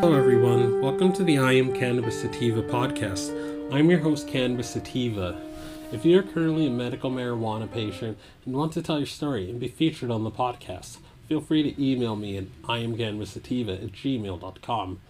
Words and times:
Hello, 0.00 0.16
everyone. 0.16 0.80
Welcome 0.80 1.12
to 1.14 1.24
the 1.24 1.38
I 1.38 1.54
Am 1.54 1.74
Cannabis 1.74 2.20
Sativa 2.20 2.62
podcast. 2.62 3.32
I'm 3.72 3.90
your 3.90 3.98
host, 3.98 4.28
Cannabis 4.28 4.70
Sativa. 4.70 5.42
If 5.90 6.04
you 6.04 6.16
are 6.20 6.22
currently 6.22 6.68
a 6.68 6.70
medical 6.70 7.10
marijuana 7.10 7.68
patient 7.68 8.16
and 8.46 8.54
want 8.54 8.72
to 8.74 8.82
tell 8.82 8.98
your 8.98 9.08
story 9.08 9.50
and 9.50 9.58
be 9.58 9.66
featured 9.66 10.12
on 10.12 10.22
the 10.22 10.30
podcast, 10.30 10.98
feel 11.28 11.40
free 11.40 11.64
to 11.64 11.84
email 11.84 12.14
me 12.14 12.36
at 12.36 12.44
iamcannabissativa 12.62 13.82
at 13.82 13.90
gmail.com. 13.90 15.00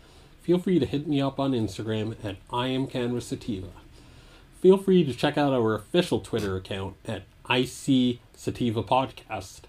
Feel 0.41 0.59
free 0.59 0.79
to 0.79 0.87
hit 0.87 1.07
me 1.07 1.21
up 1.21 1.39
on 1.39 1.53
Instagram 1.53 2.17
at 2.25 2.37
iamcannabissativa. 2.49 3.69
Feel 4.63 4.79
free 4.79 5.05
to 5.05 5.13
check 5.13 5.37
out 5.37 5.53
our 5.53 5.75
official 5.75 6.21
Twitter 6.21 6.57
account 6.57 6.97
at 7.05 7.25
IC 7.51 8.21
Sativa 8.35 8.83
Podcast. 8.83 9.61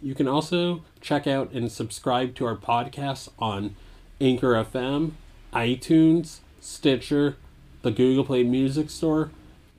You 0.00 0.14
can 0.14 0.28
also 0.28 0.84
check 1.00 1.26
out 1.26 1.50
and 1.50 1.72
subscribe 1.72 2.36
to 2.36 2.46
our 2.46 2.56
podcast 2.56 3.30
on 3.40 3.74
Anchor 4.22 4.52
FM, 4.52 5.12
iTunes, 5.54 6.40
Stitcher, 6.60 7.36
the 7.80 7.90
Google 7.90 8.24
Play 8.24 8.42
Music 8.42 8.90
Store, 8.90 9.30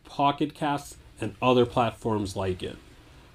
Pocket 0.03 0.55
Casts, 0.55 0.97
and 1.19 1.35
other 1.39 1.63
platforms 1.65 2.35
like 2.35 2.63
it. 2.63 2.77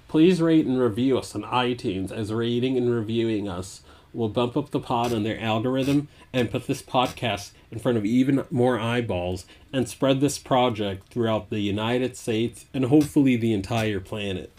Please 0.09 0.41
rate 0.41 0.65
and 0.65 0.79
review 0.79 1.17
us 1.17 1.33
on 1.33 1.43
iTunes 1.43 2.11
as 2.11 2.33
rating 2.33 2.75
and 2.75 2.89
reviewing 2.89 3.47
us 3.47 3.83
will 4.13 4.27
bump 4.27 4.57
up 4.57 4.71
the 4.71 4.79
pod 4.81 5.13
on 5.13 5.23
their 5.23 5.39
algorithm 5.39 6.09
and 6.33 6.51
put 6.51 6.67
this 6.67 6.81
podcast 6.81 7.51
in 7.71 7.79
front 7.79 7.97
of 7.97 8.03
even 8.03 8.43
more 8.51 8.77
eyeballs 8.77 9.45
and 9.71 9.87
spread 9.87 10.19
this 10.19 10.37
project 10.37 11.07
throughout 11.07 11.49
the 11.49 11.59
United 11.59 12.17
States 12.17 12.65
and 12.73 12.85
hopefully 12.85 13.37
the 13.37 13.53
entire 13.53 14.01
planet. 14.01 14.51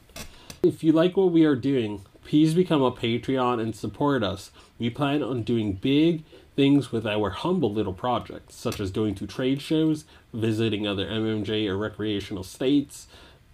If 0.63 0.83
you 0.83 0.93
like 0.93 1.17
what 1.17 1.31
we 1.31 1.45
are 1.45 1.57
doing, 1.57 2.05
please 2.29 2.53
become 2.53 2.83
a 2.83 2.93
Patreon 2.93 3.59
and 3.59 3.75
support 3.75 4.23
us. 4.23 4.51
We 4.79 4.91
plan 4.91 5.23
on 5.23 5.45
doing 5.45 5.73
big 5.73 6.25
things 6.55 6.93
with 6.93 7.07
our 7.07 7.31
humble 7.31 7.73
little 7.73 7.95
projects, 7.95 8.55
such 8.55 8.81
as 8.81 8.91
going 8.91 9.15
to 9.15 9.27
trade 9.27 9.63
shows, 9.63 10.05
visiting 10.35 10.87
other 10.87 11.07
MMJ 11.07 11.67
or 11.67 11.79
recreational 11.79 12.45
states, 12.45 13.07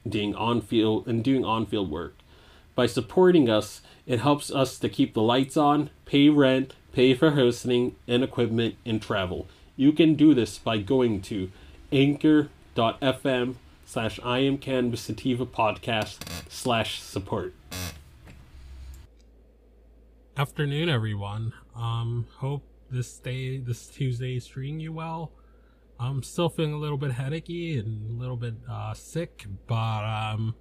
doing 0.09 0.35
on 0.35 0.61
field 0.61 1.07
and 1.07 1.23
doing 1.23 1.45
on 1.45 1.67
field 1.67 1.89
work. 1.89 2.17
By 2.75 2.87
supporting 2.87 3.49
us, 3.49 3.81
it 4.07 4.19
helps 4.19 4.51
us 4.51 4.77
to 4.81 4.89
keep 4.89 5.15
the 5.15 5.23
lights 5.23 5.57
on, 5.57 5.91
pay 6.05 6.29
rent, 6.29 6.75
pay 6.93 7.15
for 7.15 7.31
hosting 7.31 7.95
and 8.09 8.25
equipment, 8.25 8.75
and 8.85 9.01
travel. 9.01 9.47
You 9.77 9.93
can 9.93 10.15
do 10.15 10.35
this 10.35 10.59
by 10.59 10.79
going 10.79 11.23
to 11.23 11.53
anchor.fm 11.93 13.55
slash 13.87 14.19
I 14.25 14.39
am 14.39 14.59
Cannabis 14.59 15.03
Sativa 15.03 15.47
podcast 15.47 16.19
slash 16.49 17.01
support. 17.01 17.55
Afternoon, 20.37 20.89
everyone. 20.89 21.53
Um, 21.77 22.27
hope 22.39 22.65
this 22.91 23.21
day, 23.21 23.59
this 23.59 23.87
Tuesday 23.87 24.37
is 24.37 24.45
treating 24.45 24.81
you 24.81 24.93
well. 24.93 25.31
I'm 26.01 26.25
still 26.25 26.49
feeling 26.49 26.73
a 26.73 26.77
little 26.77 26.99
bit 26.99 27.13
headachy 27.13 27.79
and 27.79 28.11
a 28.11 28.21
little 28.21 28.37
bit 28.37 28.55
uh, 28.69 28.95
sick, 28.95 29.47
but 29.69 30.03
um, 30.03 30.57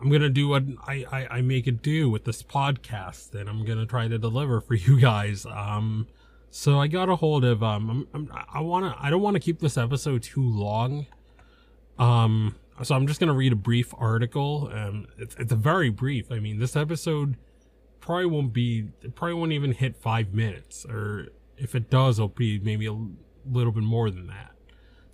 I'm 0.00 0.10
gonna 0.10 0.30
do 0.30 0.48
what 0.48 0.62
I, 0.86 1.04
I, 1.12 1.26
I 1.26 1.40
make 1.42 1.66
it 1.66 1.82
do 1.82 2.08
with 2.08 2.24
this 2.24 2.42
podcast, 2.42 3.34
and 3.34 3.46
I'm 3.46 3.66
gonna 3.66 3.84
try 3.84 4.08
to 4.08 4.16
deliver 4.16 4.62
for 4.62 4.72
you 4.74 4.98
guys. 4.98 5.44
Um, 5.44 6.06
so 6.50 6.80
I 6.80 6.86
got 6.86 7.10
a 7.10 7.16
hold 7.16 7.44
of 7.44 7.62
um, 7.62 8.08
I'm, 8.14 8.30
I'm, 8.30 8.46
I 8.54 8.60
wanna 8.62 8.96
I 8.98 9.10
don't 9.10 9.20
want 9.20 9.34
to 9.34 9.40
keep 9.40 9.60
this 9.60 9.76
episode 9.76 10.22
too 10.22 10.48
long. 10.48 11.04
Um, 11.98 12.54
so 12.82 12.94
I'm 12.94 13.06
just 13.06 13.20
gonna 13.20 13.34
read 13.34 13.52
a 13.52 13.56
brief 13.56 13.92
article. 13.98 14.70
Um, 14.72 15.08
it's 15.18 15.36
it's 15.38 15.52
a 15.52 15.56
very 15.56 15.90
brief. 15.90 16.32
I 16.32 16.38
mean, 16.38 16.58
this 16.58 16.74
episode 16.74 17.36
probably 18.04 18.26
won't 18.26 18.52
be 18.52 18.88
it 19.02 19.14
probably 19.14 19.34
won't 19.34 19.52
even 19.52 19.72
hit 19.72 19.96
five 19.96 20.34
minutes, 20.34 20.84
or 20.84 21.28
if 21.56 21.74
it 21.74 21.88
does, 21.88 22.18
it'll 22.18 22.28
be 22.28 22.58
maybe 22.58 22.86
a 22.86 22.96
little 23.50 23.72
bit 23.72 23.82
more 23.82 24.10
than 24.10 24.26
that. 24.26 24.52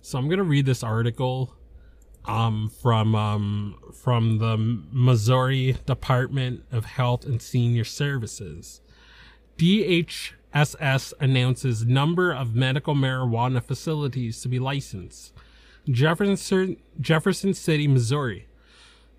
So 0.01 0.19
I'm 0.19 0.27
gonna 0.27 0.43
read 0.43 0.65
this 0.65 0.83
article 0.83 1.55
um, 2.25 2.69
from 2.81 3.15
um, 3.15 3.79
from 3.93 4.39
the 4.39 4.57
Missouri 4.57 5.77
Department 5.85 6.65
of 6.69 6.83
Health 6.83 7.25
and 7.25 7.41
Senior 7.41 7.85
Services. 7.85 8.81
DHSS 9.57 11.13
announces 11.19 11.85
number 11.85 12.33
of 12.33 12.55
medical 12.55 12.93
marijuana 12.93 13.63
facilities 13.63 14.41
to 14.41 14.49
be 14.49 14.59
licensed. 14.59 15.33
Jefferson 15.89 16.75
Jefferson 16.99 17.53
City, 17.53 17.87
Missouri. 17.87 18.47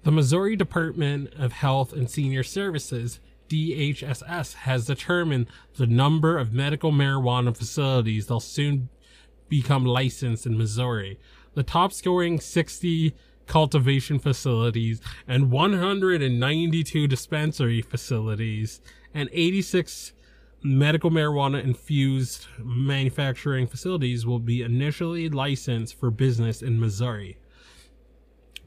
The 0.03 0.11
Missouri 0.11 0.57
Department 0.57 1.33
of 1.35 1.53
Health 1.53 1.93
and 1.95 2.11
Senior 2.11 2.43
Services 2.43 3.21
DHSS 3.49 4.55
has 4.55 4.87
determined 4.87 5.47
the 5.77 5.87
number 5.87 6.39
of 6.39 6.53
medical 6.53 6.93
marijuana 6.93 7.57
facilities 7.57 8.27
they'll 8.27 8.41
soon 8.41 8.89
become 9.49 9.85
licensed 9.85 10.47
in 10.47 10.57
Missouri. 10.57 11.19
The 11.55 11.63
top 11.63 11.93
scoring 11.93 12.41
60 12.41 13.15
cultivation 13.47 14.19
facilities 14.19 15.01
and 15.29 15.51
192 15.51 17.07
dispensary 17.07 17.83
facilities 17.83 18.81
and 19.13 19.29
86 19.33 20.13
medical 20.63 21.11
marijuana 21.11 21.63
infused 21.63 22.47
manufacturing 22.59 23.67
facilities 23.67 24.25
will 24.25 24.39
be 24.39 24.63
initially 24.63 25.29
licensed 25.29 25.99
for 25.99 26.11
business 26.11 26.63
in 26.63 26.81
Missouri. 26.81 27.37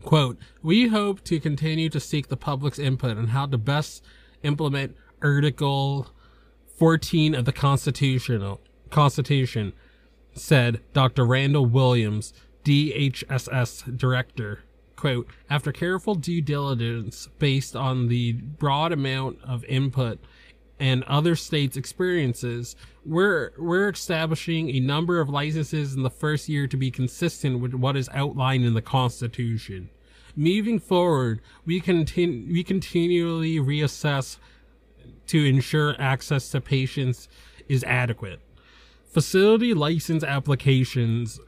Quote, 0.04 0.38
we 0.62 0.90
hope 0.90 1.24
to 1.24 1.40
continue 1.40 1.90
to 1.90 2.00
seek 2.00 2.28
the 2.28 2.38
public's 2.38 2.78
input 2.78 3.18
on 3.18 3.30
how 3.30 3.48
to 3.48 3.58
best 3.58 4.04
implement 4.46 4.96
Article 5.22 6.08
14 6.78 7.36
of 7.36 7.46
the 7.46 7.54
Constitutional 7.54 8.62
Constitution 8.90 9.74
said 10.34 10.82
Dr. 10.94 11.26
Randall 11.26 11.66
Williams, 11.66 12.34
DHSS 12.64 13.98
director. 13.98 14.64
Quote, 14.96 15.28
after 15.50 15.72
careful 15.72 16.16
due 16.16 16.42
diligence 16.42 17.28
based 17.38 17.76
on 17.76 18.08
the 18.08 18.34
broad 18.34 18.92
amount 18.92 19.40
of 19.44 19.66
input 19.66 20.20
and 20.80 21.04
other 21.04 21.36
states' 21.36 21.78
experiences, 21.78 22.76
we're, 23.06 23.52
we're 23.58 23.90
establishing 23.90 24.70
a 24.70 24.80
number 24.80 25.20
of 25.20 25.30
licenses 25.30 25.94
in 25.94 26.04
the 26.04 26.10
first 26.10 26.50
year 26.50 26.68
to 26.68 26.78
be 26.78 26.92
consistent 26.92 27.60
with 27.60 27.74
what 27.74 27.96
is 27.96 28.10
outlined 28.14 28.66
in 28.66 28.74
the 28.74 28.82
Constitution. 28.82 29.90
Moving 30.36 30.80
forward, 30.80 31.42
we 31.66 31.80
continue, 31.80 32.52
we 32.52 32.64
continually 32.64 33.58
reassess 33.58 34.38
to 35.28 35.44
ensure 35.44 35.96
access 36.00 36.50
to 36.52 36.62
patients 36.62 37.28
is 37.68 37.84
adequate 37.86 38.40
facility 39.16 39.74
license 39.74 40.26
applications 40.26 41.40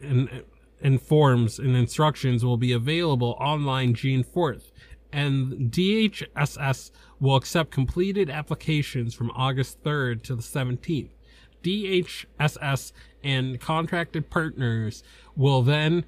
and 0.00 0.44
and 0.80 1.02
forms 1.02 1.58
and 1.58 1.74
instructions 1.74 2.44
will 2.44 2.56
be 2.56 2.70
available 2.70 3.36
online 3.40 3.92
June 3.92 4.22
4th 4.22 4.70
and 5.12 5.72
DHSS 5.72 6.92
will 7.18 7.34
accept 7.34 7.72
completed 7.72 8.30
applications 8.30 9.14
from 9.14 9.32
August 9.32 9.82
3rd 9.82 10.22
to 10.22 10.36
the 10.36 10.42
17th. 10.42 11.08
DHSS 11.64 12.92
and 13.24 13.60
contracted 13.60 14.30
partners 14.30 15.02
will 15.34 15.62
then 15.62 16.04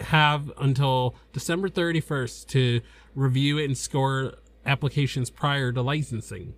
have 0.00 0.52
until 0.58 1.14
December 1.32 1.68
31st 1.68 2.46
to 2.48 2.80
review 3.14 3.58
and 3.58 3.76
score 3.76 4.34
applications 4.64 5.30
prior 5.30 5.72
to 5.72 5.82
licensing. 5.82 6.54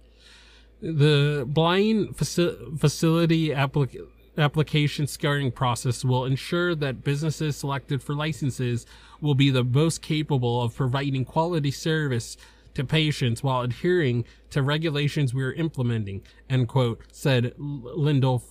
The 0.81 1.45
blind 1.47 2.17
faci- 2.17 2.79
facility 2.79 3.49
applic- 3.49 4.07
application 4.37 5.07
scoring 5.07 5.51
process 5.53 6.05
will 6.05 6.25
ensure 6.25 6.75
that 6.75 7.05
businesses 7.05 7.57
selected 7.57 8.03
for 8.03 8.15
licenses 8.15 8.85
will 9.21 9.35
be 9.35 9.51
the 9.51 9.65
most 9.65 10.03
capable 10.03 10.63
of 10.63 10.75
providing 10.75 11.25
quality 11.25 11.71
service 11.71 12.37
to 12.75 12.85
patients 12.85 13.43
while 13.43 13.63
adhering 13.63 14.25
to 14.51 14.63
regulations 14.63 15.33
we 15.33 15.45
are 15.45 15.53
implementing, 15.53 16.23
end 16.51 16.69
quote, 16.69 17.01
said 17.13 17.55
Lyndall 17.57 18.43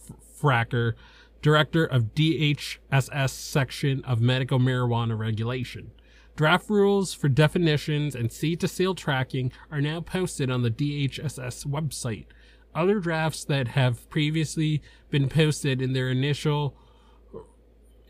Fraker, 0.41 0.93
director 1.43 1.85
of 1.85 2.15
DHSS 2.15 3.29
section 3.29 4.03
of 4.05 4.21
medical 4.21 4.59
marijuana 4.59 5.15
regulation. 5.15 5.91
Draft 6.35 6.69
rules 6.69 7.13
for 7.13 7.29
definitions 7.29 8.15
and 8.15 8.31
seed 8.31 8.59
to 8.61 8.67
sale 8.67 8.95
tracking 8.95 9.51
are 9.69 9.81
now 9.81 10.01
posted 10.01 10.49
on 10.49 10.63
the 10.63 10.71
DHSS 10.71 11.67
website. 11.67 12.25
Other 12.73 12.99
drafts 12.99 13.43
that 13.45 13.67
have 13.69 14.09
previously 14.09 14.81
been 15.11 15.29
posted 15.29 15.81
in 15.81 15.93
their 15.93 16.09
initial 16.09 16.75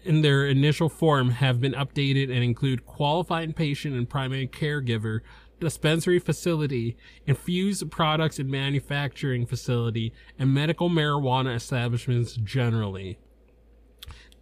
in 0.05 0.21
their 0.21 0.45
initial 0.45 0.89
form 0.89 1.31
have 1.31 1.61
been 1.61 1.73
updated 1.73 2.25
and 2.25 2.43
include 2.43 2.85
qualified 2.85 3.55
patient 3.55 3.95
and 3.95 4.09
primary 4.09 4.47
caregiver, 4.47 5.21
dispensary 5.61 6.19
facility, 6.19 6.97
infused 7.25 7.89
products 7.89 8.37
and 8.37 8.49
manufacturing 8.49 9.45
facility, 9.45 10.13
and 10.37 10.53
medical 10.53 10.89
marijuana 10.89 11.55
establishments 11.55 12.33
generally. 12.33 13.17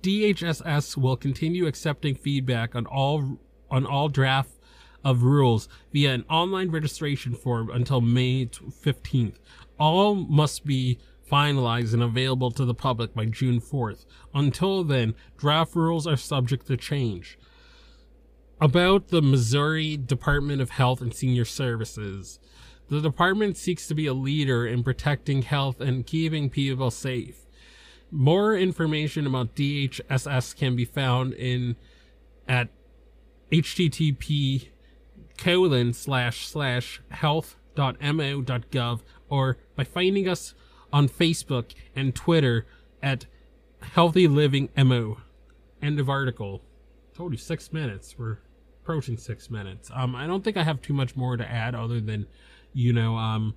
DHSS 0.01 0.97
will 0.97 1.15
continue 1.15 1.67
accepting 1.67 2.15
feedback 2.15 2.75
on 2.75 2.85
all 2.85 3.39
on 3.69 3.85
all 3.85 4.09
draft 4.09 4.51
of 5.03 5.23
rules 5.23 5.67
via 5.91 6.13
an 6.13 6.25
online 6.29 6.69
registration 6.69 7.33
form 7.33 7.69
until 7.69 8.01
May 8.01 8.45
15th. 8.45 9.37
All 9.79 10.15
must 10.15 10.65
be 10.65 10.99
finalized 11.31 11.93
and 11.93 12.03
available 12.03 12.51
to 12.51 12.65
the 12.65 12.73
public 12.73 13.13
by 13.15 13.25
June 13.25 13.61
4th. 13.61 14.05
Until 14.33 14.83
then, 14.83 15.15
draft 15.37 15.75
rules 15.75 16.05
are 16.05 16.17
subject 16.17 16.67
to 16.67 16.77
change. 16.77 17.39
About 18.59 19.07
the 19.07 19.21
Missouri 19.21 19.97
Department 19.97 20.61
of 20.61 20.71
Health 20.71 21.01
and 21.01 21.13
Senior 21.13 21.45
Services. 21.45 22.39
The 22.89 23.01
department 23.01 23.57
seeks 23.57 23.87
to 23.87 23.95
be 23.95 24.05
a 24.05 24.13
leader 24.13 24.67
in 24.67 24.83
protecting 24.83 25.43
health 25.43 25.79
and 25.79 26.05
keeping 26.05 26.49
people 26.49 26.91
safe. 26.91 27.47
More 28.11 28.55
information 28.55 29.25
about 29.25 29.55
DHSS 29.55 30.55
can 30.55 30.75
be 30.75 30.85
found 30.85 31.33
in 31.33 31.77
at 32.47 32.67
http 33.51 34.67
colon 35.37 35.93
slash 35.93 36.47
slash 36.47 37.01
health.mo.gov 37.09 38.99
or 39.29 39.57
by 39.75 39.83
finding 39.83 40.27
us 40.27 40.53
on 40.91 41.07
Facebook 41.07 41.73
and 41.95 42.13
Twitter 42.13 42.65
at 43.01 43.25
Healthy 43.81 44.27
Living 44.27 44.69
MO. 44.77 45.17
End 45.81 45.99
of 45.99 46.09
article. 46.09 46.61
Told 47.15 47.31
you 47.31 47.37
six 47.37 47.71
minutes. 47.73 48.15
We're 48.17 48.37
approaching 48.81 49.17
six 49.17 49.49
minutes. 49.49 49.89
Um, 49.93 50.15
I 50.15 50.27
don't 50.27 50.43
think 50.43 50.57
I 50.57 50.63
have 50.63 50.81
too 50.81 50.93
much 50.93 51.15
more 51.15 51.37
to 51.37 51.49
add 51.49 51.75
other 51.75 51.99
than, 51.99 52.27
you 52.73 52.93
know, 52.93 53.15
um, 53.15 53.55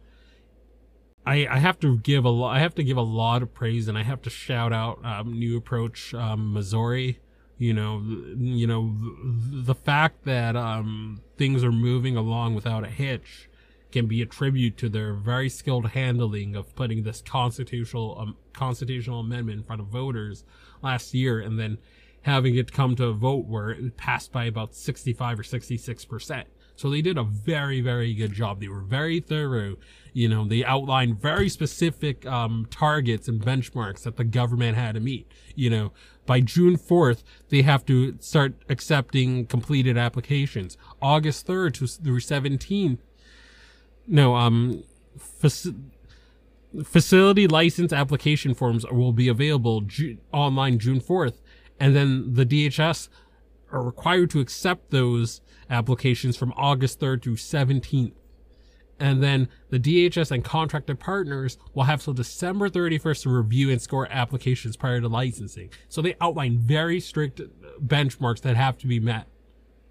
I, 1.27 1.47
I 1.47 1.59
have 1.59 1.81
to 1.81 1.99
give 1.99 2.25
a 2.25 2.31
lot. 2.31 2.57
I 2.57 2.61
have 2.61 2.75
to 2.75 2.85
give 2.85 2.97
a 2.97 3.03
lot 3.03 3.43
of 3.43 3.55
praise, 3.55 3.89
and 3.89 3.97
I 3.97 4.03
have 4.03 4.23
to 4.23 4.31
shout 4.31 4.73
out 4.73 5.05
um, 5.05 5.39
New 5.39 5.57
Approach 5.57 6.13
um, 6.15 6.53
Missouri. 6.53 7.19
You 7.57 7.73
know, 7.73 8.03
you 8.37 8.67
know 8.67 8.95
the, 8.99 9.75
fact 9.75 10.25
that 10.25 10.57
um, 10.57 11.23
things 11.37 11.63
are 11.63 11.73
moving 11.73 12.17
along 12.17 12.55
without 12.55 12.85
a 12.85 12.89
hitch 12.89 13.49
can 13.93 14.07
be 14.07 14.21
a 14.21 14.27
tribute 14.27 14.77
to 14.77 14.89
their 14.89 15.15
very 15.15 15.49
skilled 15.49 15.91
handling 15.91 16.57
of 16.57 16.75
putting 16.75 17.05
this 17.05 17.23
constitutional 17.23 18.17
um, 18.19 18.37
constitutional 18.53 19.21
amendment 19.21 19.61
in 19.61 19.65
front 19.65 19.81
of 19.81 19.87
voters 19.87 20.45
last 20.83 21.15
year, 21.15 21.41
and 21.41 21.59
then 21.59 21.79
having 22.23 22.57
it 22.57 22.73
come 22.73 22.97
to 22.97 23.07
a 23.07 23.13
vote 23.13 23.47
where 23.47 23.71
it 23.71 23.97
passed 23.97 24.33
by 24.33 24.45
about 24.45 24.75
65 24.75 25.39
or 25.39 25.43
66 25.43 26.05
percent. 26.05 26.49
So 26.77 26.91
they 26.91 27.03
did 27.03 27.17
a 27.17 27.23
very, 27.25 27.81
very 27.81 28.15
good 28.15 28.33
job. 28.33 28.61
They 28.61 28.69
were 28.69 28.81
very 28.81 29.21
thorough. 29.21 29.77
You 30.13 30.29
know, 30.29 30.47
they 30.47 30.65
outlined 30.65 31.21
very 31.21 31.49
specific 31.49 32.27
um, 32.27 32.67
targets 32.71 33.29
and 33.29 33.41
benchmarks 33.41 34.03
that 34.03 34.17
the 34.17 34.25
government 34.25 34.77
had 34.77 34.95
to 34.95 35.01
meet. 35.01 35.31
You 35.55 35.71
know, 35.71 35.93
by 36.27 36.41
June 36.41 36.77
4th, 36.77 37.23
they 37.49 37.63
have 37.63 37.85
to 37.87 38.17
start 38.21 38.55
accepting 38.69 39.47
completed 39.47 39.97
applications. 39.97 40.77
August 41.01 41.47
3rd 41.47 41.75
to 41.75 41.87
through 41.87 42.21
17th, 42.21 42.99
no, 44.07 44.35
um, 44.35 44.83
faci- 45.19 45.75
facility 46.85 47.47
license 47.47 47.93
application 47.93 48.55
forms 48.55 48.85
will 48.91 49.13
be 49.13 49.29
available 49.29 49.81
Ju- 49.83 50.19
online 50.33 50.79
June 50.79 51.01
4th. 51.01 51.41
And 51.81 51.95
then 51.95 52.35
the 52.35 52.47
DHS 52.47 53.09
are 53.75 53.83
required 53.83 54.31
to 54.31 54.41
accept 54.41 54.91
those 54.91 55.41
applications 55.69 56.37
from 56.37 56.53
August 56.57 57.01
3rd 57.01 57.23
through 57.23 57.37
17th. 57.37 58.13
And 59.01 59.23
then 59.23 59.49
the 59.71 59.81
DHS 59.81 60.31
and 60.31 60.45
contracted 60.45 61.01
partners 61.01 61.59
will 61.75 61.83
have 61.83 62.03
till 62.03 62.15
December 62.15 62.71
31st 62.71 63.23
to 63.25 63.31
review 63.31 63.71
and 63.71 63.83
score 63.83 64.07
applications 64.11 64.77
prior 64.77 65.01
to 65.01 65.09
licensing. 65.09 65.71
So 65.89 66.01
they 66.01 66.15
outline 66.21 66.59
very 66.59 67.01
strict 67.01 67.41
benchmarks 67.85 68.41
that 68.43 68.57
have 68.57 68.79
to 68.79 68.87
be 68.87 69.01
met. 69.01 69.27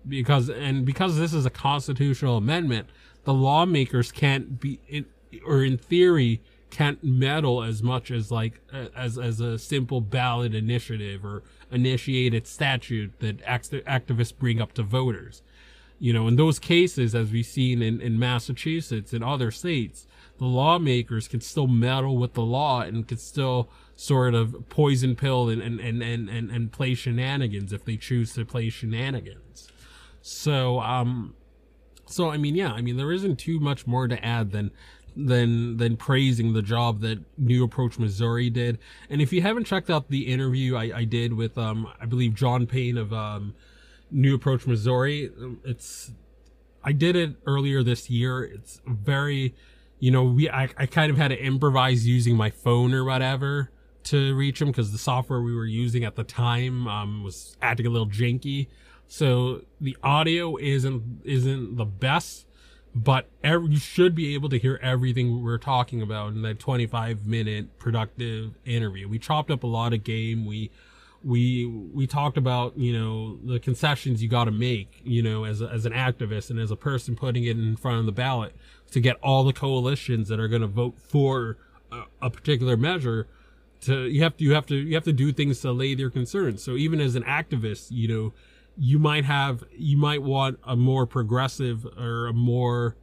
Because, 0.07 0.49
and 0.49 0.85
because 0.85 1.17
this 1.17 1.33
is 1.33 1.45
a 1.45 1.49
constitutional 1.49 2.37
amendment, 2.37 2.87
the 3.25 3.33
lawmakers 3.33 4.11
can't 4.11 4.59
be, 4.59 4.79
in, 4.87 5.05
or 5.45 5.63
in 5.63 5.77
theory, 5.77 6.41
can't 6.73 7.03
meddle 7.03 7.61
as 7.61 7.83
much 7.83 8.09
as 8.09 8.31
like 8.31 8.59
as 8.95 9.19
as 9.19 9.39
a 9.39 9.59
simple 9.59 10.01
ballot 10.01 10.55
initiative 10.55 11.23
or 11.23 11.43
initiated 11.73 12.47
statute 12.47 13.19
that 13.19 13.39
activists 13.39 14.37
bring 14.37 14.61
up 14.61 14.73
to 14.73 14.83
voters. 14.83 15.41
You 15.99 16.13
know, 16.13 16.27
in 16.27 16.35
those 16.35 16.59
cases, 16.59 17.15
as 17.15 17.31
we've 17.31 17.45
seen 17.45 17.81
in, 17.81 18.01
in 18.01 18.19
Massachusetts 18.19 19.13
and 19.13 19.23
other 19.23 19.51
states, 19.51 20.05
the 20.37 20.45
lawmakers 20.45 21.27
can 21.27 21.41
still 21.41 21.67
meddle 21.67 22.17
with 22.17 22.33
the 22.33 22.41
law 22.41 22.81
and 22.81 23.07
can 23.07 23.17
still 23.17 23.69
sort 23.95 24.33
of 24.33 24.67
poison 24.69 25.15
pill 25.15 25.49
and, 25.49 25.61
and, 25.61 25.79
and, 25.79 26.01
and, 26.03 26.29
and, 26.29 26.51
and 26.51 26.71
play 26.71 26.93
shenanigans 26.93 27.71
if 27.71 27.85
they 27.85 27.95
choose 27.95 28.33
to 28.33 28.43
play 28.43 28.69
shenanigans. 28.69 29.71
So, 30.21 30.79
um, 30.79 31.35
so 32.05 32.29
I 32.29 32.37
mean, 32.37 32.55
yeah, 32.55 32.73
I 32.73 32.81
mean, 32.81 32.97
there 32.97 33.11
isn't 33.11 33.37
too 33.37 33.59
much 33.59 33.87
more 33.87 34.07
to 34.07 34.25
add 34.25 34.51
than 34.51 34.71
than 35.15 35.77
than 35.77 35.97
praising 35.97 36.53
the 36.53 36.61
job 36.61 37.01
that 37.01 37.19
New 37.37 37.63
Approach 37.63 37.99
Missouri 37.99 38.49
did. 38.49 38.79
And 39.09 39.21
if 39.21 39.31
you 39.33 39.41
haven't 39.41 39.65
checked 39.65 39.89
out 39.89 40.09
the 40.09 40.27
interview 40.27 40.75
I, 40.75 40.99
I 40.99 41.03
did 41.03 41.33
with 41.33 41.57
um 41.57 41.87
I 41.99 42.05
believe 42.05 42.35
John 42.35 42.67
Payne 42.67 42.97
of 42.97 43.13
um 43.13 43.53
New 44.11 44.35
Approach 44.35 44.67
Missouri, 44.67 45.31
it's 45.63 46.11
I 46.83 46.91
did 46.91 47.15
it 47.15 47.35
earlier 47.45 47.83
this 47.83 48.09
year. 48.09 48.43
It's 48.43 48.81
very 48.85 49.55
you 49.99 50.11
know, 50.11 50.23
we 50.23 50.49
I, 50.49 50.69
I 50.77 50.85
kind 50.85 51.09
of 51.11 51.17
had 51.17 51.29
to 51.29 51.41
improvise 51.41 52.05
using 52.05 52.35
my 52.35 52.49
phone 52.49 52.93
or 52.93 53.05
whatever 53.05 53.71
to 54.05 54.35
reach 54.35 54.61
him 54.61 54.67
because 54.67 54.91
the 54.91 54.97
software 54.97 55.41
we 55.41 55.55
were 55.55 55.65
using 55.65 56.03
at 56.03 56.15
the 56.15 56.23
time 56.23 56.87
um, 56.87 57.23
was 57.23 57.55
acting 57.61 57.85
a 57.85 57.89
little 57.89 58.07
janky. 58.07 58.67
So 59.07 59.61
the 59.79 59.95
audio 60.03 60.57
isn't 60.57 61.21
isn't 61.23 61.77
the 61.77 61.85
best 61.85 62.47
but 62.95 63.27
every, 63.43 63.71
you 63.71 63.77
should 63.77 64.13
be 64.13 64.33
able 64.35 64.49
to 64.49 64.59
hear 64.59 64.79
everything 64.81 65.43
we're 65.43 65.57
talking 65.57 66.01
about 66.01 66.33
in 66.33 66.41
that 66.43 66.59
25 66.59 67.25
minute 67.25 67.79
productive 67.79 68.53
interview. 68.65 69.07
We 69.07 69.17
chopped 69.17 69.49
up 69.49 69.63
a 69.63 69.67
lot 69.67 69.93
of 69.93 70.03
game. 70.03 70.45
We, 70.45 70.69
we, 71.23 71.65
we 71.65 72.05
talked 72.05 72.37
about, 72.37 72.77
you 72.77 72.97
know, 72.97 73.37
the 73.37 73.59
concessions 73.59 74.21
you 74.21 74.29
got 74.29 74.43
to 74.45 74.51
make, 74.51 75.01
you 75.03 75.23
know, 75.23 75.45
as, 75.45 75.61
a, 75.61 75.69
as 75.69 75.85
an 75.85 75.93
activist 75.93 76.49
and 76.51 76.59
as 76.59 76.69
a 76.69 76.75
person 76.75 77.15
putting 77.15 77.43
it 77.45 77.57
in 77.57 77.75
front 77.77 77.99
of 77.99 78.05
the 78.05 78.11
ballot 78.11 78.55
to 78.91 78.99
get 78.99 79.17
all 79.23 79.43
the 79.43 79.53
coalitions 79.53 80.27
that 80.27 80.39
are 80.39 80.47
going 80.47 80.61
to 80.61 80.67
vote 80.67 80.95
for 80.99 81.57
a, 81.91 82.03
a 82.21 82.29
particular 82.29 82.77
measure 82.77 83.27
to, 83.81 84.05
you 84.05 84.21
have 84.21 84.37
to, 84.37 84.43
you 84.43 84.53
have 84.53 84.67
to, 84.67 84.75
you 84.75 84.93
have 84.93 85.03
to 85.05 85.13
do 85.13 85.31
things 85.31 85.61
to 85.61 85.69
allay 85.69 85.95
their 85.95 86.11
concerns. 86.11 86.63
So 86.63 86.75
even 86.75 87.01
as 87.01 87.15
an 87.15 87.23
activist, 87.23 87.87
you 87.89 88.07
know, 88.07 88.33
you 88.77 88.99
might 88.99 89.25
have 89.25 89.63
you 89.71 89.97
might 89.97 90.21
want 90.23 90.59
a 90.63 90.75
more 90.75 91.05
progressive 91.05 91.85
or 91.97 92.27
a 92.27 92.33
more 92.33 92.95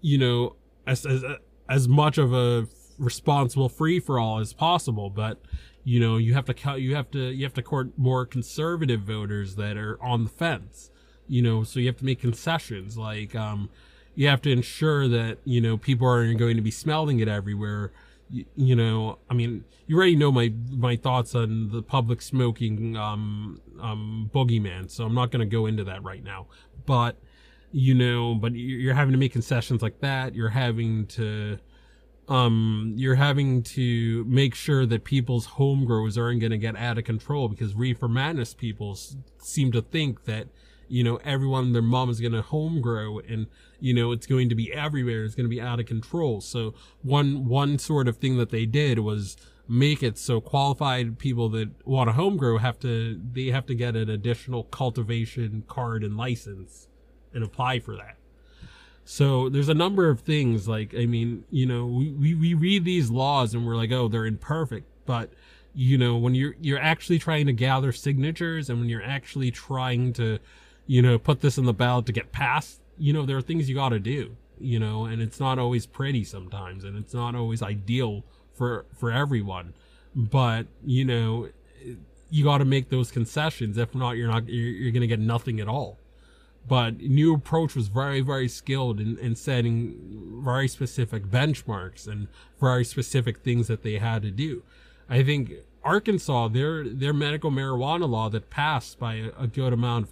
you 0.00 0.18
know 0.18 0.56
as 0.86 1.04
as 1.06 1.24
as 1.68 1.88
much 1.88 2.18
of 2.18 2.32
a 2.32 2.66
responsible 2.98 3.68
free 3.68 4.00
for 4.00 4.18
all 4.18 4.38
as 4.38 4.52
possible. 4.52 5.10
But 5.10 5.40
you 5.84 6.00
know 6.00 6.16
you 6.16 6.34
have 6.34 6.44
to 6.46 6.80
you 6.80 6.94
have 6.94 7.10
to 7.10 7.30
you 7.30 7.44
have 7.44 7.54
to 7.54 7.62
court 7.62 7.98
more 7.98 8.24
conservative 8.24 9.00
voters 9.00 9.56
that 9.56 9.76
are 9.76 10.02
on 10.02 10.24
the 10.24 10.30
fence 10.30 10.90
you 11.28 11.42
know 11.42 11.64
so 11.64 11.80
you 11.80 11.86
have 11.86 11.96
to 11.98 12.04
make 12.04 12.20
concessions. 12.20 12.96
Like 12.96 13.34
um 13.34 13.70
you 14.14 14.28
have 14.28 14.42
to 14.42 14.50
ensure 14.50 15.08
that 15.08 15.38
you 15.44 15.60
know 15.60 15.76
people 15.76 16.06
aren't 16.06 16.38
going 16.38 16.56
to 16.56 16.62
be 16.62 16.70
smelling 16.70 17.20
it 17.20 17.28
everywhere 17.28 17.92
you, 18.32 18.46
you 18.56 18.74
know, 18.74 19.18
I 19.30 19.34
mean, 19.34 19.64
you 19.86 19.96
already 19.96 20.16
know 20.16 20.32
my 20.32 20.52
my 20.70 20.96
thoughts 20.96 21.34
on 21.34 21.70
the 21.70 21.82
public 21.82 22.22
smoking 22.22 22.96
um 22.96 23.60
um 23.80 24.30
boogeyman, 24.34 24.90
so 24.90 25.04
I'm 25.04 25.14
not 25.14 25.30
going 25.30 25.40
to 25.40 25.46
go 25.46 25.66
into 25.66 25.84
that 25.84 26.02
right 26.02 26.24
now. 26.24 26.46
But 26.86 27.18
you 27.70 27.94
know, 27.94 28.34
but 28.34 28.54
you're 28.54 28.94
having 28.94 29.12
to 29.12 29.18
make 29.18 29.32
concessions 29.32 29.82
like 29.82 30.00
that. 30.00 30.34
You're 30.34 30.48
having 30.48 31.06
to 31.08 31.58
um 32.28 32.94
you're 32.96 33.16
having 33.16 33.62
to 33.62 34.24
make 34.24 34.54
sure 34.54 34.86
that 34.86 35.04
people's 35.04 35.44
home 35.44 35.84
grows 35.84 36.16
aren't 36.16 36.40
going 36.40 36.52
to 36.52 36.58
get 36.58 36.76
out 36.76 36.96
of 36.96 37.04
control 37.04 37.48
because 37.48 37.74
reefer 37.74 38.08
madness 38.08 38.54
people 38.54 38.96
seem 39.38 39.72
to 39.72 39.82
think 39.82 40.24
that 40.24 40.48
you 40.92 41.02
know 41.02 41.16
everyone 41.24 41.72
their 41.72 41.80
mom 41.80 42.10
is 42.10 42.20
going 42.20 42.34
to 42.34 42.42
home 42.42 42.82
grow 42.82 43.18
and 43.20 43.46
you 43.80 43.94
know 43.94 44.12
it's 44.12 44.26
going 44.26 44.50
to 44.50 44.54
be 44.54 44.70
everywhere. 44.74 45.24
It's 45.24 45.34
going 45.34 45.48
to 45.48 45.54
be 45.54 45.60
out 45.60 45.80
of 45.80 45.86
control. 45.86 46.42
So 46.42 46.74
one 47.00 47.46
one 47.46 47.78
sort 47.78 48.08
of 48.08 48.18
thing 48.18 48.36
that 48.36 48.50
they 48.50 48.66
did 48.66 48.98
was 48.98 49.38
make 49.66 50.02
it 50.02 50.18
so 50.18 50.38
qualified 50.38 51.18
people 51.18 51.48
that 51.48 51.70
want 51.86 52.08
to 52.08 52.12
home 52.12 52.36
grow 52.36 52.58
have 52.58 52.78
to 52.80 53.18
they 53.32 53.46
have 53.46 53.64
to 53.66 53.74
get 53.74 53.96
an 53.96 54.10
additional 54.10 54.64
cultivation 54.64 55.64
card 55.66 56.04
and 56.04 56.18
license 56.18 56.88
and 57.32 57.42
apply 57.42 57.78
for 57.78 57.96
that. 57.96 58.18
So 59.06 59.48
there's 59.48 59.70
a 59.70 59.74
number 59.74 60.10
of 60.10 60.20
things 60.20 60.68
like 60.68 60.94
i 60.94 61.06
mean 61.06 61.44
you 61.50 61.64
know 61.64 61.86
we, 61.86 62.12
we, 62.12 62.34
we 62.34 62.52
read 62.52 62.84
these 62.84 63.10
laws 63.10 63.54
and 63.54 63.66
we're 63.66 63.76
like 63.76 63.92
oh 63.92 64.08
they're 64.08 64.26
imperfect. 64.26 64.86
But 65.06 65.32
you 65.74 65.96
know 65.96 66.18
when 66.18 66.34
you're 66.34 66.54
you're 66.60 66.78
actually 66.78 67.18
trying 67.18 67.46
to 67.46 67.54
gather 67.54 67.92
signatures 67.92 68.68
and 68.68 68.78
when 68.78 68.90
you're 68.90 69.02
actually 69.02 69.50
trying 69.50 70.12
to 70.12 70.38
you 70.86 71.02
know 71.02 71.18
put 71.18 71.40
this 71.40 71.58
in 71.58 71.64
the 71.64 71.72
ballot 71.74 72.06
to 72.06 72.12
get 72.12 72.32
passed 72.32 72.80
you 72.98 73.12
know, 73.12 73.24
there 73.26 73.36
are 73.36 73.42
things 73.42 73.68
you 73.68 73.74
got 73.74 73.88
to 73.88 73.98
do, 73.98 74.36
you 74.60 74.78
know, 74.78 75.06
and 75.06 75.20
it's 75.22 75.40
not 75.40 75.58
always 75.58 75.86
pretty 75.86 76.24
sometimes, 76.24 76.84
and 76.84 76.96
it's 76.96 77.14
not 77.14 77.34
always 77.34 77.62
ideal 77.62 78.22
for 78.52 78.84
for 78.94 79.10
everyone. 79.10 79.74
But 80.14 80.66
you 80.84 81.04
know, 81.04 81.48
you 82.30 82.44
got 82.44 82.58
to 82.58 82.64
make 82.64 82.90
those 82.90 83.10
concessions. 83.10 83.78
If 83.78 83.94
not, 83.94 84.12
you're 84.12 84.28
not 84.30 84.48
you're, 84.48 84.68
you're 84.68 84.92
going 84.92 85.00
to 85.00 85.06
get 85.06 85.20
nothing 85.20 85.58
at 85.58 85.68
all. 85.68 85.98
but 86.66 86.98
New 87.00 87.34
Approach 87.34 87.74
was 87.74 87.88
very, 87.88 88.20
very 88.20 88.48
skilled 88.48 89.00
in, 89.00 89.18
in 89.18 89.34
setting 89.34 90.40
very 90.44 90.68
specific 90.68 91.24
benchmarks 91.26 92.06
and 92.06 92.28
very 92.60 92.84
specific 92.84 93.38
things 93.38 93.66
that 93.68 93.82
they 93.82 93.98
had 93.98 94.22
to 94.22 94.30
do. 94.30 94.62
I 95.08 95.22
think 95.22 95.52
Arkansas, 95.84 96.48
their 96.48 96.88
their 96.88 97.12
medical 97.12 97.50
marijuana 97.50 98.08
law 98.08 98.28
that 98.30 98.50
passed 98.50 98.98
by 98.98 99.14
a, 99.16 99.30
a 99.38 99.46
good 99.46 99.72
amount 99.72 100.08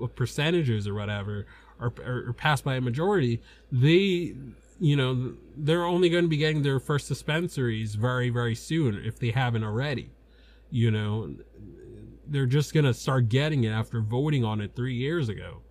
of, 0.00 0.14
percentages 0.14 0.88
or 0.88 0.94
whatever, 0.94 1.46
or, 1.78 1.92
or 2.04 2.32
passed 2.32 2.64
by 2.64 2.76
a 2.76 2.80
majority, 2.80 3.40
they 3.70 4.34
you 4.80 4.96
know 4.96 5.34
they're 5.56 5.84
only 5.84 6.08
going 6.08 6.24
to 6.24 6.28
be 6.28 6.38
getting 6.38 6.62
their 6.62 6.80
first 6.80 7.08
dispensaries 7.08 7.96
very 7.96 8.30
very 8.30 8.54
soon 8.54 9.02
if 9.04 9.18
they 9.18 9.30
haven't 9.30 9.64
already. 9.64 10.10
You 10.70 10.90
know, 10.90 11.34
they're 12.26 12.46
just 12.46 12.72
going 12.72 12.86
to 12.86 12.94
start 12.94 13.28
getting 13.28 13.64
it 13.64 13.70
after 13.70 14.00
voting 14.00 14.44
on 14.44 14.60
it 14.60 14.74
three 14.74 14.94
years 14.94 15.28
ago. 15.28 15.62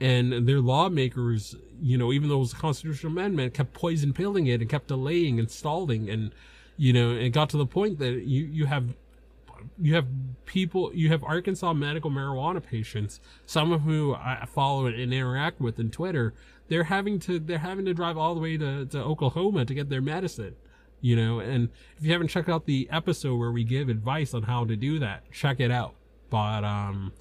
And 0.00 0.48
their 0.48 0.60
lawmakers, 0.60 1.54
you 1.80 1.96
know, 1.96 2.12
even 2.12 2.28
though 2.28 2.36
it 2.36 2.40
was 2.40 2.52
a 2.54 2.56
constitutional 2.56 3.12
amendment, 3.12 3.54
kept 3.54 3.72
poison 3.72 4.12
pilling 4.12 4.48
it 4.48 4.60
and 4.60 4.68
kept 4.68 4.88
delaying 4.88 5.38
and 5.38 5.48
stalling 5.48 6.10
and 6.10 6.34
you 6.76 6.92
know, 6.92 7.12
it 7.12 7.30
got 7.30 7.50
to 7.50 7.56
the 7.56 7.66
point 7.66 7.98
that 7.98 8.24
you 8.24 8.44
you 8.44 8.66
have 8.66 8.94
you 9.80 9.94
have 9.94 10.06
people 10.46 10.90
you 10.94 11.08
have 11.08 11.22
Arkansas 11.24 11.72
medical 11.72 12.10
marijuana 12.10 12.62
patients, 12.62 13.20
some 13.46 13.72
of 13.72 13.82
who 13.82 14.14
I 14.14 14.44
follow 14.46 14.86
and 14.86 15.12
interact 15.12 15.60
with 15.60 15.78
in 15.78 15.90
Twitter. 15.90 16.34
They're 16.68 16.84
having 16.84 17.18
to 17.20 17.38
they're 17.38 17.58
having 17.58 17.84
to 17.86 17.94
drive 17.94 18.16
all 18.16 18.34
the 18.34 18.40
way 18.40 18.56
to, 18.56 18.86
to 18.86 18.98
Oklahoma 18.98 19.64
to 19.64 19.74
get 19.74 19.88
their 19.88 20.00
medicine. 20.00 20.56
You 21.00 21.16
know, 21.16 21.40
and 21.40 21.68
if 21.98 22.04
you 22.04 22.12
haven't 22.12 22.28
checked 22.28 22.48
out 22.48 22.64
the 22.64 22.88
episode 22.90 23.36
where 23.36 23.50
we 23.50 23.64
give 23.64 23.88
advice 23.88 24.34
on 24.34 24.44
how 24.44 24.64
to 24.64 24.76
do 24.76 25.00
that, 25.00 25.30
check 25.32 25.58
it 25.60 25.70
out. 25.70 25.94
But 26.30 26.64
um 26.64 27.12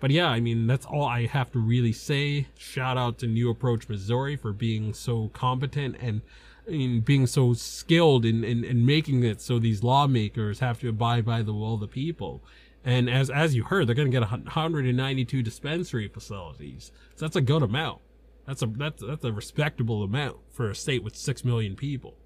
but 0.00 0.10
yeah, 0.10 0.28
I 0.28 0.40
mean 0.40 0.66
that's 0.66 0.84
all 0.84 1.04
I 1.04 1.26
have 1.26 1.52
to 1.52 1.58
really 1.58 1.92
say. 1.92 2.48
Shout 2.58 2.98
out 2.98 3.18
to 3.18 3.26
New 3.26 3.50
Approach 3.50 3.88
Missouri 3.88 4.36
for 4.36 4.52
being 4.52 4.92
so 4.92 5.28
competent 5.28 5.96
and 6.00 6.22
in 6.66 7.00
being 7.00 7.26
so 7.26 7.52
skilled 7.52 8.24
in, 8.24 8.42
in, 8.44 8.64
in 8.64 8.86
making 8.86 9.22
it 9.22 9.40
so 9.40 9.58
these 9.58 9.82
lawmakers 9.82 10.60
have 10.60 10.80
to 10.80 10.88
abide 10.88 11.24
by 11.24 11.42
the 11.42 11.52
will 11.52 11.74
of 11.74 11.80
the 11.80 11.88
people. 11.88 12.42
And 12.84 13.08
as 13.08 13.30
as 13.30 13.54
you 13.54 13.64
heard, 13.64 13.86
they're 13.86 13.94
going 13.94 14.10
to 14.10 14.20
get 14.20 14.30
192 14.30 15.42
dispensary 15.42 16.08
facilities. 16.08 16.92
So 17.16 17.24
that's 17.24 17.36
a 17.36 17.40
good 17.40 17.62
amount. 17.62 18.00
That's 18.46 18.62
a 18.62 18.66
that's 18.66 19.02
that's 19.02 19.24
a 19.24 19.32
respectable 19.32 20.02
amount 20.02 20.36
for 20.50 20.70
a 20.70 20.74
state 20.74 21.02
with 21.02 21.16
six 21.16 21.44
million 21.44 21.76
people. 21.76 22.16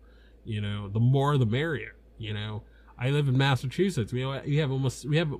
You 0.44 0.60
know, 0.60 0.88
the 0.88 1.00
more 1.00 1.38
the 1.38 1.46
merrier. 1.46 1.94
You 2.18 2.34
know, 2.34 2.62
I 2.98 3.10
live 3.10 3.28
in 3.28 3.38
Massachusetts. 3.38 4.12
We 4.12 4.26
we 4.26 4.56
have 4.56 4.72
almost 4.72 5.04
we 5.04 5.16
have 5.16 5.32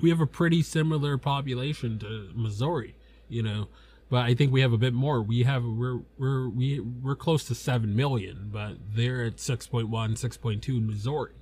we 0.00 0.10
have 0.10 0.20
a 0.20 0.26
pretty 0.26 0.62
similar 0.62 1.16
population 1.16 1.98
to 2.00 2.30
Missouri. 2.34 2.94
You 3.28 3.42
know, 3.42 3.68
but 4.08 4.24
I 4.24 4.34
think 4.34 4.52
we 4.52 4.60
have 4.60 4.72
a 4.72 4.78
bit 4.78 4.94
more. 4.94 5.20
We 5.20 5.42
have 5.42 5.64
we're 5.64 6.00
we're 6.18 6.48
we 6.48 6.80
we're 6.80 7.16
close 7.16 7.44
to 7.44 7.54
seven 7.54 7.96
million, 7.96 8.50
but 8.52 8.76
they're 8.94 9.24
at 9.24 9.36
6.1, 9.36 9.88
6.2 9.90 10.68
in 10.68 10.86
Missouri. 10.86 11.32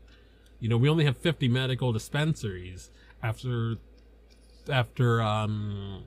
You 0.60 0.68
know, 0.68 0.78
we 0.78 0.88
only 0.88 1.04
have 1.04 1.18
50 1.18 1.48
medical 1.48 1.92
dispensaries 1.92 2.90
after 3.22 3.76
after 4.68 5.20
um 5.20 6.04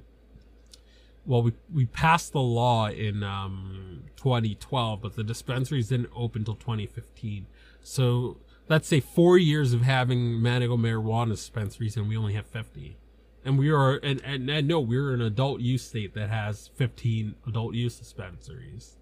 well 1.26 1.44
we 1.44 1.54
we 1.72 1.86
passed 1.86 2.32
the 2.32 2.40
law 2.40 2.88
in 2.88 3.24
um 3.24 4.04
2012 4.16 5.02
but 5.02 5.16
the 5.16 5.24
dispensaries 5.24 5.90
didn't 5.90 6.10
open 6.16 6.42
until 6.42 6.56
2015 6.56 7.46
so 7.84 8.38
let's 8.70 8.88
say 8.88 9.00
four 9.00 9.38
years 9.38 9.74
of 9.74 9.82
having 9.82 10.42
medical 10.42 10.78
marijuana 10.78 11.32
dispensaries 11.32 11.98
and 11.98 12.08
we 12.08 12.18
only 12.18 12.34
have 12.34 12.48
50 12.48 12.98
and 13.48 13.58
we 13.58 13.72
are 13.72 13.96
and, 14.04 14.22
and, 14.26 14.50
and 14.50 14.68
no 14.68 14.82
we're 14.82 15.14
an 15.14 15.22
adult 15.22 15.62
use 15.62 15.84
state 15.84 16.14
that 16.14 16.30
has 16.30 16.70
15 16.76 17.36
adult 17.48 17.74
use 17.74 17.98
dispensaries. 17.98 18.98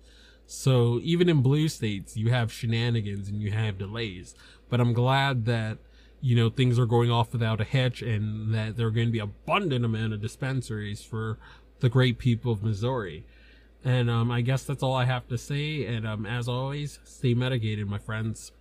So 0.45 0.99
even 1.01 1.27
in 1.27 1.41
blue 1.41 1.67
states 1.67 2.15
you 2.15 2.29
have 2.29 2.53
shenanigans 2.53 3.27
and 3.27 3.41
you 3.41 3.51
have 3.51 3.79
delays. 3.79 4.35
But 4.69 4.79
i'm 4.79 4.93
glad 4.93 5.45
that 5.45 5.79
you 6.21 6.35
know 6.35 6.49
things 6.49 6.77
are 6.77 6.85
going 6.85 7.09
off 7.09 7.33
without 7.33 7.59
a 7.59 7.63
hitch 7.63 8.03
and 8.03 8.53
that 8.53 8.77
there 8.77 8.85
are 8.85 8.91
going 8.91 9.07
to 9.07 9.11
be 9.11 9.19
abundant 9.19 9.83
amount 9.83 10.13
of 10.13 10.21
dispensaries 10.21 11.01
for 11.01 11.39
the 11.79 11.89
great 11.89 12.19
people 12.19 12.51
of 12.51 12.63
missouri. 12.63 13.25
And 13.83 14.11
um, 14.11 14.29
i 14.29 14.41
guess 14.41 14.63
that's 14.63 14.83
all 14.83 14.93
i 14.93 15.05
have 15.05 15.27
to 15.29 15.39
say. 15.39 15.85
And 15.87 16.05
um, 16.05 16.27
as 16.27 16.47
always 16.47 16.99
stay 17.03 17.33
medicated 17.33 17.87
my 17.87 17.97
friends 17.97 18.51